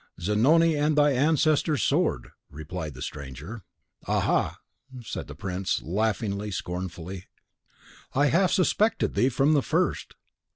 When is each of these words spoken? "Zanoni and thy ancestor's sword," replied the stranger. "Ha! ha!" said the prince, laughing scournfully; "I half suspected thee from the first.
"Zanoni 0.19 0.75
and 0.75 0.97
thy 0.97 1.11
ancestor's 1.11 1.83
sword," 1.83 2.29
replied 2.49 2.95
the 2.95 3.03
stranger. 3.03 3.61
"Ha! 4.07 4.19
ha!" 4.21 4.59
said 5.03 5.27
the 5.27 5.35
prince, 5.35 5.79
laughing 5.83 6.41
scournfully; 6.51 7.25
"I 8.15 8.25
half 8.29 8.49
suspected 8.51 9.13
thee 9.13 9.29
from 9.29 9.53
the 9.53 9.61
first. 9.61 10.15